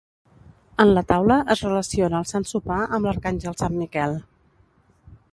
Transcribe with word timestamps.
En 0.83 0.93
la 0.97 1.01
taula 1.11 1.35
es 1.55 1.59
relaciona 1.65 2.21
el 2.21 2.25
Sant 2.29 2.47
Sopar 2.51 2.79
amb 2.99 3.09
l'arcàngel 3.09 3.57
sant 3.59 3.77
Miquel. 3.83 4.17